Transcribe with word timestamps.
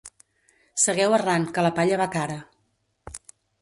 Segueu 0.85 1.15
arran, 1.19 1.47
que 1.59 1.69
la 1.69 1.73
palla 1.79 2.03
va 2.05 2.11
cara. 2.19 2.43